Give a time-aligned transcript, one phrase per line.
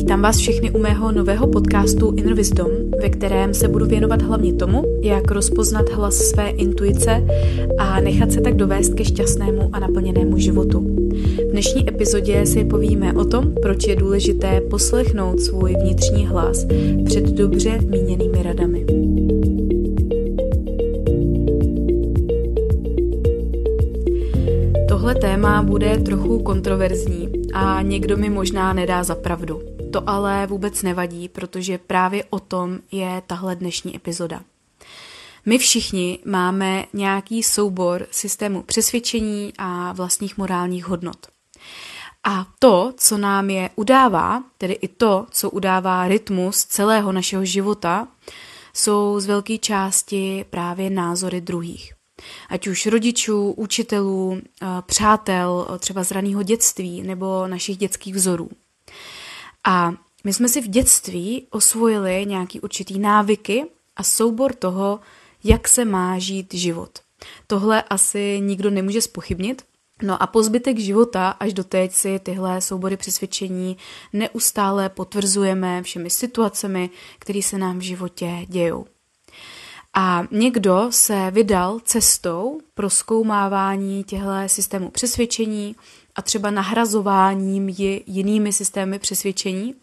[0.00, 2.70] Vítám vás všechny u mého nového podcastu Inner Wisdom,
[3.02, 7.26] ve kterém se budu věnovat hlavně tomu, jak rozpoznat hlas své intuice
[7.78, 10.80] a nechat se tak dovést ke šťastnému a naplněnému životu.
[11.48, 16.66] V dnešní epizodě si povíme o tom, proč je důležité poslechnout svůj vnitřní hlas
[17.04, 18.86] před dobře míněnými radami.
[24.88, 29.69] Tohle téma bude trochu kontroverzní a někdo mi možná nedá za pravdu.
[29.92, 34.40] To ale vůbec nevadí, protože právě o tom je tahle dnešní epizoda.
[35.46, 41.26] My všichni máme nějaký soubor systému přesvědčení a vlastních morálních hodnot.
[42.24, 48.08] A to, co nám je udává, tedy i to, co udává rytmus celého našeho života,
[48.74, 51.92] jsou z velké části právě názory druhých.
[52.48, 58.50] Ať už rodičů, učitelů, eh, přátel, eh, třeba z raného dětství nebo našich dětských vzorů.
[59.64, 59.92] A
[60.24, 63.64] my jsme si v dětství osvojili nějaký určitý návyky
[63.96, 65.00] a soubor toho,
[65.44, 66.98] jak se má žít život.
[67.46, 69.62] Tohle asi nikdo nemůže spochybnit.
[70.02, 73.76] No a po zbytek života až do teď si tyhle soubory přesvědčení
[74.12, 78.86] neustále potvrzujeme všemi situacemi, které se nám v životě dějou.
[79.94, 85.76] A někdo se vydal cestou pro zkoumávání těchto systémů přesvědčení
[86.14, 89.74] a třeba nahrazováním ji jinými systémy přesvědčení,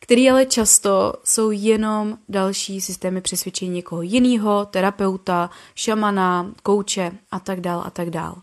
[0.00, 7.60] který ale často jsou jenom další systémy přesvědčení někoho jiného, terapeuta, šamana, kouče a tak
[7.60, 8.42] dál a tak dál.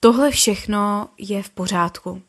[0.00, 2.22] Tohle všechno je v pořádku.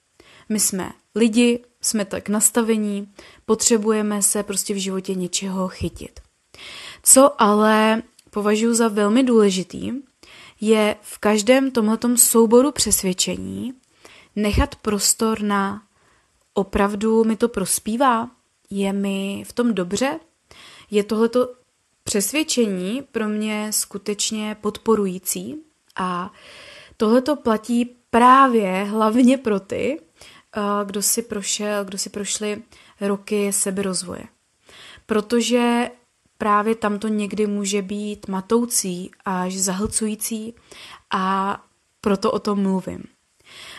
[0.50, 3.08] My jsme lidi, jsme tak nastavení,
[3.46, 6.20] potřebujeme se prostě v životě něčeho chytit.
[7.04, 9.92] Co ale považuji za velmi důležitý,
[10.62, 13.74] je v každém tomhletom souboru přesvědčení
[14.38, 15.84] nechat prostor na
[16.54, 18.30] opravdu mi to prospívá,
[18.70, 20.20] je mi v tom dobře,
[20.92, 21.54] je tohleto
[22.04, 25.56] přesvědčení pro mě skutečně podporující
[25.96, 26.34] a
[26.98, 30.02] tohleto platí právě hlavně pro ty,
[30.58, 32.64] eh, kdo si prošel, kdo si prošli
[33.02, 34.24] roky seberozvoje.
[35.06, 35.90] Protože
[36.38, 40.56] právě tam to někdy může být matoucí až zahlcující
[41.12, 41.58] a
[42.02, 43.17] proto o tom mluvím.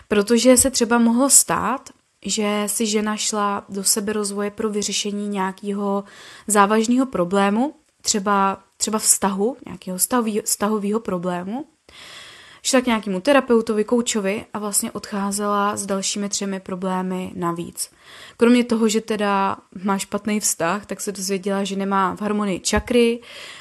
[0.08, 1.90] Protože se třeba mohlo stát,
[2.26, 6.04] že si žena šla do sebe rozvoje pro vyřešení nějakého
[6.46, 9.98] závažného problému, třeba, třeba vztahu, nějakého
[10.44, 11.66] vztahového problému,
[12.68, 17.90] šla k nějakému terapeutovi, koučovi a vlastně odcházela s dalšími třemi problémy navíc.
[18.36, 23.20] Kromě toho, že teda má špatný vztah, tak se dozvěděla, že nemá v harmonii čakry,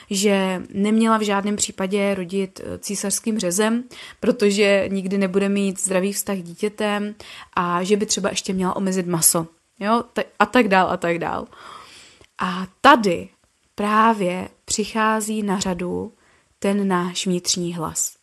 [0.09, 3.83] že neměla v žádném případě rodit eh, císařským řezem,
[4.19, 7.15] protože nikdy nebude mít zdravý vztah dítětem
[7.53, 9.47] a že by třeba ještě měla omezit maso.
[9.79, 10.03] Jo?
[10.39, 11.47] A tak dál, a tak dál.
[12.41, 13.29] A tady
[13.75, 16.13] právě přichází na řadu
[16.59, 18.16] ten náš vnitřní hlas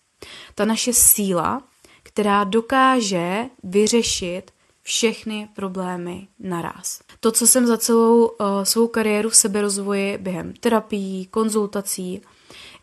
[0.55, 1.62] ta naše síla,
[2.03, 4.51] která dokáže vyřešit
[4.83, 7.01] všechny problémy naraz.
[7.21, 12.23] To, co jsem za celou uh, svou kariéru v seberozvoji během terapií, konzultací,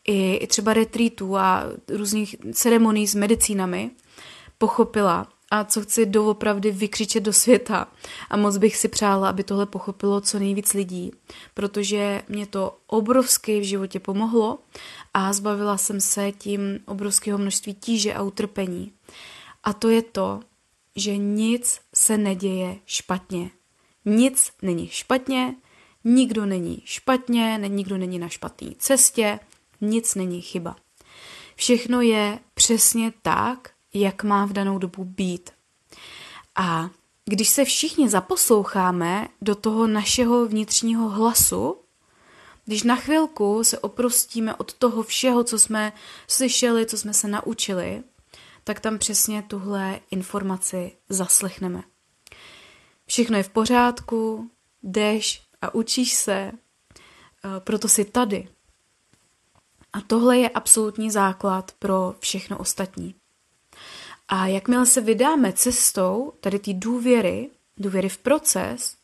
[0.07, 3.91] i, i třeba retreatů a různých ceremonií s medicínami
[4.57, 7.88] pochopila a co chci doopravdy vykřičet do světa.
[8.29, 11.12] A moc bych si přála, aby tohle pochopilo co nejvíc lidí,
[11.53, 14.59] protože mě to obrovsky v životě pomohlo
[15.13, 18.91] a zbavila jsem se tím obrovského množství tíže a utrpení.
[19.63, 20.39] A to je to,
[20.95, 23.51] že nic se neděje špatně.
[24.06, 25.56] Nic není špatně,
[26.03, 29.39] nikdo není špatně, nikdo není na špatné cestě,
[29.81, 30.75] nic není chyba.
[31.56, 35.50] Všechno je přesně tak, jak má v danou dobu být.
[36.56, 36.90] A
[37.25, 41.78] když se všichni zaposloucháme do toho našeho vnitřního hlasu,
[42.66, 45.94] když na chvilku se oprostíme od toho všeho, co jsme
[46.28, 48.03] slyšeli, co jsme se naučili,
[48.63, 51.84] tak tam přesně tuhle informaci zaslechneme.
[53.06, 54.51] Všechno je v pořádku,
[54.83, 58.48] jdeš a učíš se, eh, proto jsi tady.
[59.94, 63.15] A tohle je absolutní základ pro všechno ostatní.
[64.33, 68.95] A jakmile se vydáme cestou tady té důvěry, důvěry v proces,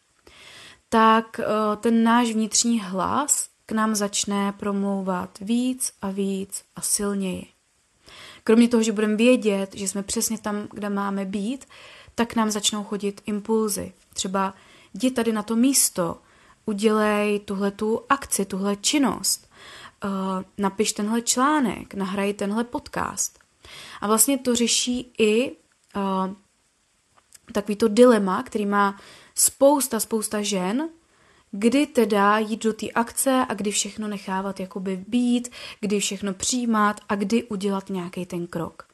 [0.89, 1.45] tak eh,
[1.75, 7.47] ten náš vnitřní hlas k nám začne promlouvat víc a víc a silněji.
[8.44, 11.65] Kromě toho, že budeme vědět, že jsme přesně tam, kde máme být,
[12.15, 13.94] tak nám začnou chodit impulzy.
[14.13, 14.53] Třeba
[14.94, 16.18] jdi tady na to místo,
[16.65, 19.50] udělej tuhle tu akci, tuhle činnost,
[20.03, 20.09] uh,
[20.57, 23.46] napiš tenhle článek, nahraj tenhle podcast.
[24.01, 26.33] A vlastně to řeší i uh,
[27.51, 28.99] takový to dilema, který má
[29.35, 30.89] spousta, spousta žen,
[31.51, 35.49] kdy teda jít do té akce a kdy všechno nechávat jakoby být,
[35.79, 38.87] kdy všechno přijímat a kdy udělat nějaký ten krok.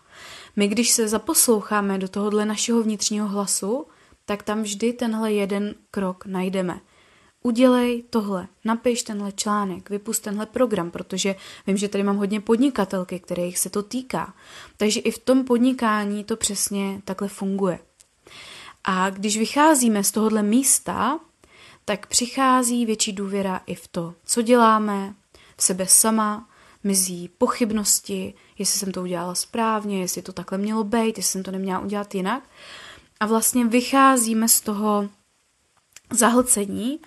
[0.55, 3.87] My, když se zaposloucháme do tohohle našeho vnitřního hlasu,
[4.25, 6.79] tak tam vždy tenhle jeden krok najdeme.
[7.43, 11.35] Udělej tohle, napiš tenhle článek, vypust tenhle program, protože
[11.67, 14.33] vím, že tady mám hodně podnikatelky, kterých se to týká.
[14.77, 17.79] Takže i v tom podnikání to přesně takhle funguje.
[18.83, 21.19] A když vycházíme z tohohle místa,
[21.85, 25.13] tak přichází větší důvěra i v to, co děláme,
[25.57, 26.49] v sebe sama,
[26.83, 31.51] mizí pochybnosti, jestli jsem to udělala správně, jestli to takhle mělo být, jestli jsem to
[31.51, 32.43] neměla udělat jinak.
[33.19, 35.09] A vlastně vycházíme z toho
[36.11, 36.99] zahlcení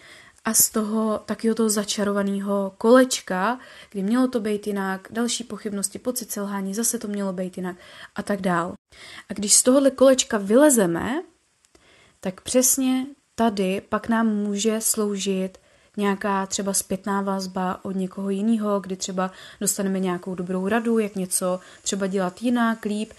[0.47, 3.59] a z toho takového toho začarovaného kolečka,
[3.91, 7.77] kdy mělo to být jinak, další pochybnosti, pocit selhání, zase to mělo být jinak
[8.15, 8.75] a tak dál.
[9.29, 11.23] A když z tohohle kolečka vylezeme,
[12.21, 15.59] tak přesně tady pak nám může sloužit
[15.97, 21.61] nějaká třeba zpětná vazba od někoho jiného, kdy třeba dostaneme nějakou dobrou radu, jak něco
[21.83, 23.13] třeba dělat jinak, líp.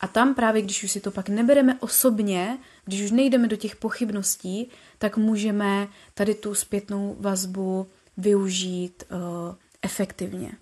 [0.00, 3.76] A tam právě, když už si to pak nebereme osobně, když už nejdeme do těch
[3.76, 7.86] pochybností, tak můžeme tady tu zpětnou vazbu
[8.16, 9.18] využít uh,
[9.82, 10.52] efektivně.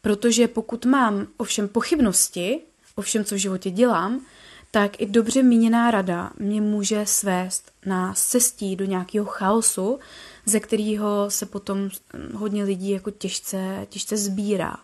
[0.00, 2.60] Protože pokud mám ovšem pochybnosti
[2.94, 4.26] o všem, co v životě dělám,
[4.70, 9.98] tak i dobře míněná rada mě může svést na cestí do nějakého chaosu,
[10.46, 11.90] ze kterého se potom
[12.34, 14.76] hodně lidí jako těžce, těžce sbírá.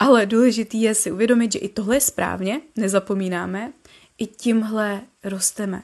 [0.00, 3.72] Ale důležitý je si uvědomit, že i tohle je správně, nezapomínáme,
[4.18, 5.82] i tímhle rosteme.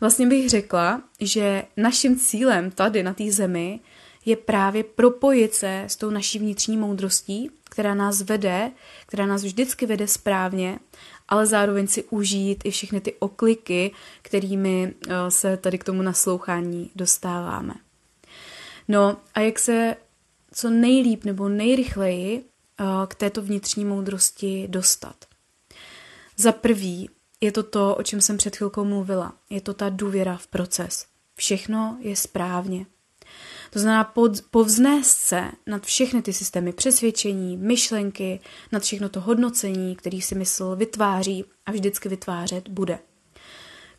[0.00, 3.80] Vlastně bych řekla, že naším cílem tady na té zemi
[4.24, 8.70] je právě propojit se s tou naší vnitřní moudrostí, která nás vede,
[9.06, 10.78] která nás vždycky vede správně
[11.28, 13.90] ale zároveň si užít i všechny ty okliky,
[14.22, 17.74] kterými eh, se tady k tomu naslouchání dostáváme.
[18.88, 19.96] No a jak se
[20.52, 22.44] co nejlíp nebo nejrychleji
[23.08, 25.16] k této vnitřní moudrosti dostat?
[26.36, 29.34] Za prvý je to to, o čem jsem před chvilkou mluvila.
[29.50, 31.06] Je to ta důvěra v proces.
[31.34, 32.86] Všechno je správně.
[33.70, 38.40] To znamená pod, povznést se nad všechny ty systémy přesvědčení, myšlenky,
[38.72, 42.98] nad všechno to hodnocení, který si mysl vytváří a vždycky vytvářet bude.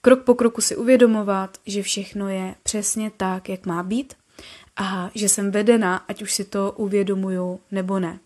[0.02, 4.14] Krok po kroku si uvědomovat, že všechno je přesně tak, jak má být
[4.76, 8.20] a že jsem vedena, ať už si to uvědomuju nebo ne.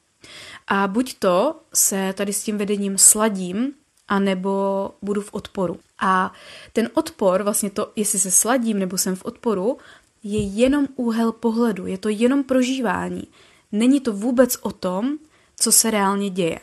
[0.67, 3.73] A buď to se tady s tím vedením sladím,
[4.11, 5.79] a nebo budu v odporu.
[5.99, 6.33] A
[6.73, 9.77] ten odpor, vlastně to, jestli se sladím nebo jsem v odporu,
[10.23, 13.27] je jenom úhel pohledu, je to jenom prožívání.
[13.71, 15.17] Není to vůbec o tom,
[15.55, 16.59] co se reálně děje.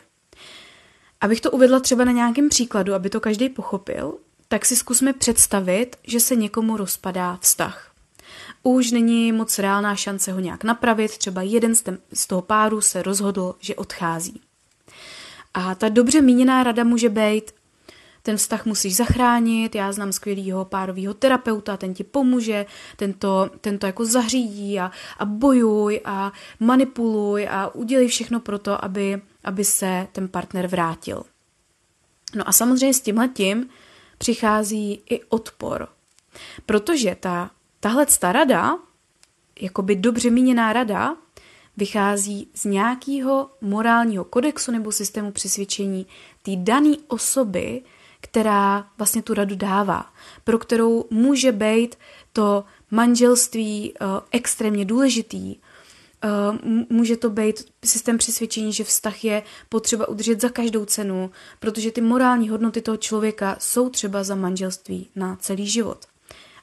[1.21, 4.17] Abych to uvedla třeba na nějakém příkladu, aby to každý pochopil,
[4.47, 7.91] tak si zkusme představit, že se někomu rozpadá vztah.
[8.63, 11.75] Už není moc reálná šance ho nějak napravit, třeba jeden
[12.13, 14.41] z toho páru se rozhodl, že odchází.
[15.53, 17.51] A ta dobře míněná rada může být,
[18.21, 22.65] ten vztah musíš zachránit, já znám skvělého párového terapeuta, ten ti pomůže,
[22.95, 28.59] ten to, ten to jako zařídí a, a bojuj a manipuluj a udělej všechno pro
[28.59, 31.23] to, aby, aby se ten partner vrátil.
[32.35, 33.69] No a samozřejmě s tímhletím
[34.17, 35.87] přichází i odpor,
[36.65, 38.77] protože ta, tahle ta rada,
[39.61, 41.15] jakoby dobře míněná rada,
[41.77, 46.05] vychází z nějakého morálního kodexu nebo systému přesvědčení
[46.41, 47.81] té dané osoby,
[48.21, 50.13] která vlastně tu radu dává,
[50.43, 51.95] pro kterou může být
[52.33, 55.55] to manželství uh, extrémně důležitý.
[55.55, 61.91] Uh, může to být systém přesvědčení, že vztah je potřeba udržet za každou cenu, protože
[61.91, 66.05] ty morální hodnoty toho člověka jsou třeba za manželství na celý život.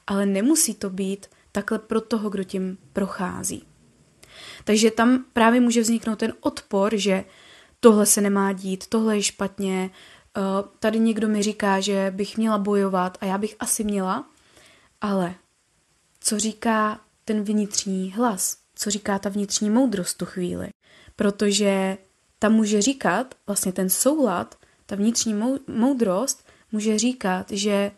[0.07, 3.63] Ale nemusí to být takhle pro toho, kdo tím prochází.
[4.63, 7.23] Takže tam právě může vzniknout ten odpor, že
[7.79, 9.89] tohle se nemá dít, tohle je špatně,
[10.37, 14.29] Eh, tady někdo mi říká, že bych měla bojovat a já bych asi měla,
[15.01, 15.35] ale
[16.19, 18.57] co říká ten vnitřní hlas?
[18.75, 20.69] Co říká ta vnitřní moudrost tu chvíli?
[21.15, 21.97] Protože
[22.39, 27.91] ta může říkat, vlastně ten soulad, ta vnitřní moudrost může říkat, že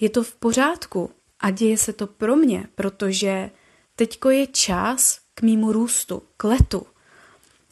[0.00, 1.10] je to v pořádku
[1.40, 3.50] a děje se to pro mě, protože
[3.96, 6.86] teďko je čas k mýmu růstu, k letu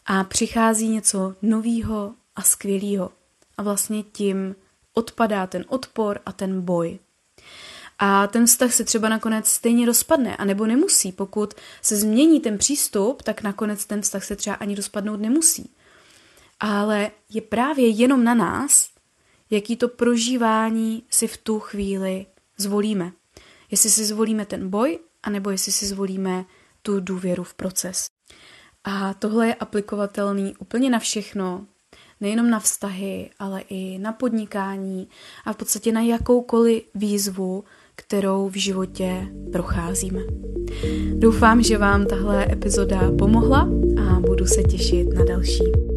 [0.05, 3.11] a přichází něco novýho a skvělého
[3.57, 4.55] a vlastně tím
[4.93, 6.99] odpadá ten odpor a ten boj.
[7.99, 11.11] A ten vztah se třeba nakonec stejně rozpadne, anebo nemusí.
[11.11, 15.71] Pokud se změní ten přístup, tak nakonec ten vztah se třeba ani rozpadnout nemusí.
[16.59, 18.89] Ale je právě jenom na nás,
[19.53, 22.25] jaký to prožívání si v tu chvíli
[22.57, 23.11] zvolíme.
[23.71, 26.45] Jestli si zvolíme ten boj, anebo jestli si zvolíme
[26.81, 28.05] tu důvěru v proces.
[28.83, 31.65] A tohle je aplikovatelný úplně na všechno,
[32.21, 35.07] nejenom na vztahy, ale i na podnikání
[35.45, 37.63] a v podstatě na jakoukoliv výzvu,
[37.95, 40.21] kterou v životě procházíme.
[41.13, 43.69] Doufám, že vám tahle epizoda pomohla
[44.01, 45.92] a budu se těšit na další.